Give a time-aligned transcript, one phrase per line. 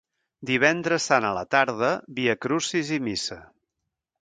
[0.49, 1.91] Divendres Sant a la tarda
[2.21, 3.39] viacrucis i missa.